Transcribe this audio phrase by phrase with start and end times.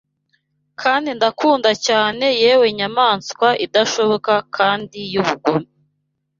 [0.81, 5.67] Kandi ndakunda cyane yewe nyamaswa idashoboka kandi y'ubugome